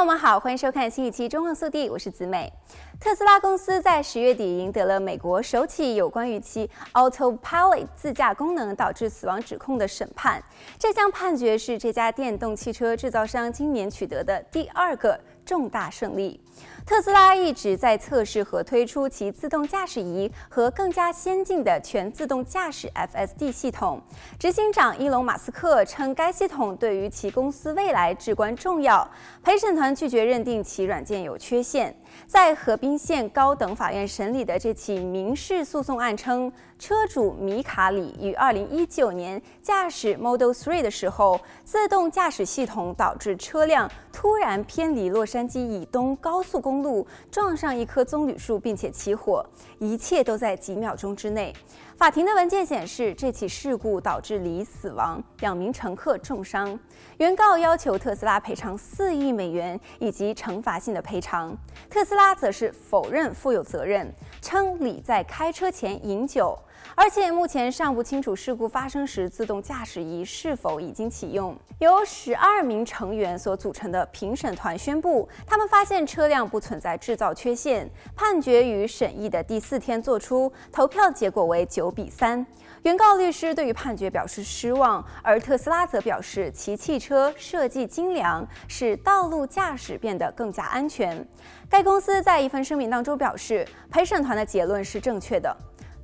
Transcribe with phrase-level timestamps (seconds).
[0.00, 2.50] 朋友们好，欢迎收看新一期《中望速递》，我是子美。
[2.98, 10.42] 特斯拉公司在十月底赢得了美国首起有关于其 Autopilot 自驾功能导致死亡指控的审判。
[10.78, 15.20] 这项判决是这家电动汽车制造商今年取得的第二个
[15.50, 16.40] 重大胜利。
[16.86, 24.00] 特斯拉一直在测试和推出其自动驾驶仪和更加先进的全自动驾驶 FSD 系统。
[24.38, 29.08] 执行长伊隆·马斯克称，该系统对于其公司未来至关重要。
[29.42, 31.92] 陪审团拒绝认定其软件有缺陷。
[32.26, 49.44] 在河滨县高等法院审理的这起民事诉讼案称，车主米卡里于2019年驾驶 Model 3的时候，自动驾驶系统导致车辆突然偏离洛杉矶以东高速公路，撞上一棵棕榈树，并且起火，
[49.78, 51.54] 一切都在几秒钟之内。
[51.96, 56.78] 法庭的文件显示，这起事故导致李死亡，两名乘客重伤。
[57.18, 61.54] 原告要求特斯拉赔偿四亿美元以及惩罚性的赔偿。
[61.90, 66.58] 特特斯拉则是否认负有责任，称李在开车前饮酒。
[66.94, 71.56] 而且目前尚不清楚事故发生时自动驾驶仪是否已经启用。
[71.78, 77.90] 由十二名成员所组成的评审团宣布，他们发现车辆不存在制造缺陷。
[78.14, 82.44] 判决于审议的第四天作出，投票结果为九比三。
[82.82, 91.26] 原告律师对于判决表示失望，而特斯拉则表示其汽车设计精良，使道路驾驶变得更加安全。
[91.68, 95.54] 该公司在一份声明当中表示，陪审团的结论是正确的。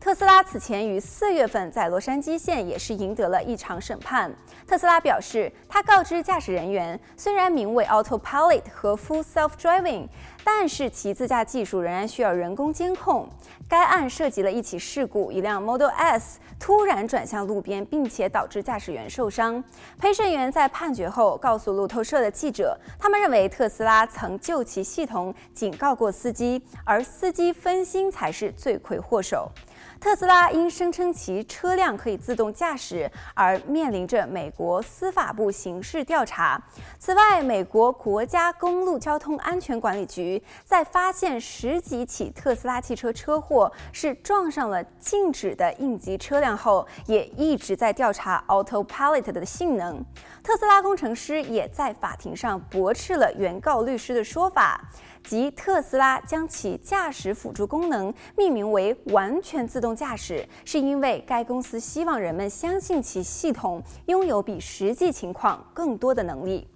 [0.06, 4.32] 特斯拉此前于四月份在洛杉矶县也是赢得了一场审判。
[4.64, 10.06] 特斯拉表示，他告知驾驶人员，虽然名为 Autopilot 和 Full Self-Driving，
[10.44, 13.28] 但是其自驾技术仍然需要人工监控。
[13.68, 19.64] 该案涉及了一起事故，一辆 Model S 突然转向路边，并且导致驾驶员受伤。
[19.98, 29.50] 陪审员在判决后告诉路透社的记者，他们认为特斯拉曾就其系统警告过司机，而司机分心才是罪魁祸首。
[29.98, 36.62] 特斯拉因声称其车辆可以自动驾驶而面临着美国司法部刑事调查。
[36.98, 50.04] 此外，美国国家公路交通安全管理局在发现十几起特斯拉汽车车祸是撞上了禁止的应急车辆后，也一直在调查 Autopilot 的性能。
[50.42, 54.80] 特斯拉工程师也在法庭上驳斥了原告律师的说法。
[55.26, 66.66] 即特斯拉将其驾驶辅助功能命名为“完全自动驾驶”，是因为该公司希望人们相信其系统拥有比实际情况更多的能力。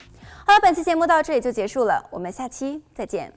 [0.44, 3.32] 好了，本期节目到这里就结束了，我们下期再见。